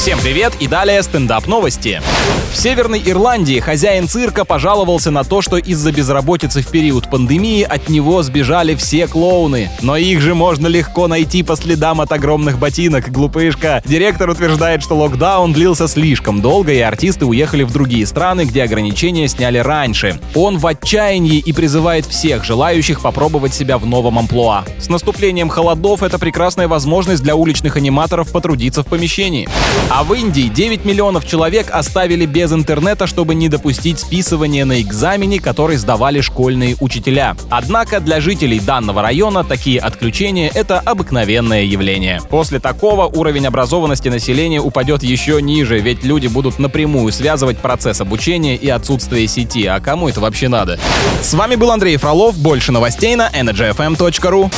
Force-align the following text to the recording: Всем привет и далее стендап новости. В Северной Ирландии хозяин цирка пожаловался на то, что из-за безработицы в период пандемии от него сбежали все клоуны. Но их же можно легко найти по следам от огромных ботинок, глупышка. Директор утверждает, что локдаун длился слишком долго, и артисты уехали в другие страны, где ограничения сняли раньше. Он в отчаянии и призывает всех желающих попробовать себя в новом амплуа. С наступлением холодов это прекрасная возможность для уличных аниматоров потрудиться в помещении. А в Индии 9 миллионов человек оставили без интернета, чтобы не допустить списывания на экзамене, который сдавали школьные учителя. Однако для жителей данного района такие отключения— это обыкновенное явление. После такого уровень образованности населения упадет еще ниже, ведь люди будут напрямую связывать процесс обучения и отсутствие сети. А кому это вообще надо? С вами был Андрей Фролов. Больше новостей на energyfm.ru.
Всем 0.00 0.18
привет 0.18 0.54
и 0.60 0.66
далее 0.66 1.02
стендап 1.02 1.46
новости. 1.46 2.00
В 2.52 2.56
Северной 2.56 3.02
Ирландии 3.04 3.60
хозяин 3.60 4.08
цирка 4.08 4.46
пожаловался 4.46 5.10
на 5.10 5.24
то, 5.24 5.42
что 5.42 5.58
из-за 5.58 5.92
безработицы 5.92 6.62
в 6.62 6.68
период 6.68 7.10
пандемии 7.10 7.62
от 7.62 7.90
него 7.90 8.22
сбежали 8.22 8.74
все 8.74 9.06
клоуны. 9.06 9.70
Но 9.82 9.98
их 9.98 10.22
же 10.22 10.34
можно 10.34 10.68
легко 10.68 11.06
найти 11.06 11.42
по 11.42 11.54
следам 11.54 12.00
от 12.00 12.12
огромных 12.12 12.58
ботинок, 12.58 13.12
глупышка. 13.12 13.82
Директор 13.84 14.30
утверждает, 14.30 14.82
что 14.82 14.96
локдаун 14.96 15.52
длился 15.52 15.86
слишком 15.86 16.40
долго, 16.40 16.72
и 16.72 16.80
артисты 16.80 17.26
уехали 17.26 17.62
в 17.62 17.70
другие 17.70 18.06
страны, 18.06 18.46
где 18.46 18.62
ограничения 18.62 19.28
сняли 19.28 19.58
раньше. 19.58 20.18
Он 20.34 20.56
в 20.56 20.66
отчаянии 20.66 21.38
и 21.38 21.52
призывает 21.52 22.06
всех 22.06 22.42
желающих 22.42 23.02
попробовать 23.02 23.52
себя 23.52 23.76
в 23.76 23.84
новом 23.84 24.18
амплуа. 24.18 24.64
С 24.78 24.88
наступлением 24.88 25.50
холодов 25.50 26.02
это 26.02 26.18
прекрасная 26.18 26.68
возможность 26.68 27.22
для 27.22 27.36
уличных 27.36 27.76
аниматоров 27.76 28.32
потрудиться 28.32 28.82
в 28.82 28.86
помещении. 28.86 29.46
А 29.92 30.04
в 30.04 30.14
Индии 30.14 30.42
9 30.42 30.84
миллионов 30.84 31.26
человек 31.26 31.66
оставили 31.68 32.24
без 32.24 32.52
интернета, 32.52 33.08
чтобы 33.08 33.34
не 33.34 33.48
допустить 33.48 33.98
списывания 33.98 34.64
на 34.64 34.80
экзамене, 34.80 35.40
который 35.40 35.76
сдавали 35.76 36.20
школьные 36.20 36.76
учителя. 36.78 37.36
Однако 37.50 37.98
для 37.98 38.20
жителей 38.20 38.60
данного 38.60 39.02
района 39.02 39.42
такие 39.42 39.80
отключения— 39.80 40.48
это 40.54 40.78
обыкновенное 40.78 41.64
явление. 41.64 42.20
После 42.30 42.60
такого 42.60 43.06
уровень 43.06 43.48
образованности 43.48 44.08
населения 44.08 44.60
упадет 44.60 45.02
еще 45.02 45.42
ниже, 45.42 45.80
ведь 45.80 46.04
люди 46.04 46.28
будут 46.28 46.60
напрямую 46.60 47.12
связывать 47.12 47.58
процесс 47.58 48.00
обучения 48.00 48.54
и 48.54 48.68
отсутствие 48.68 49.26
сети. 49.26 49.66
А 49.66 49.80
кому 49.80 50.08
это 50.08 50.20
вообще 50.20 50.46
надо? 50.46 50.78
С 51.20 51.34
вами 51.34 51.56
был 51.56 51.72
Андрей 51.72 51.96
Фролов. 51.96 52.38
Больше 52.38 52.70
новостей 52.70 53.16
на 53.16 53.28
energyfm.ru. 53.28 54.52